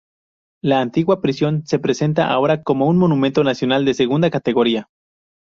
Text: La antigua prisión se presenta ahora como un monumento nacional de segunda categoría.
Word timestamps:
La 0.63 0.81
antigua 0.81 1.21
prisión 1.21 1.61
se 1.67 1.77
presenta 1.77 2.27
ahora 2.31 2.63
como 2.63 2.87
un 2.87 2.97
monumento 2.97 3.43
nacional 3.43 3.85
de 3.85 3.93
segunda 3.93 4.31
categoría. 4.31 4.89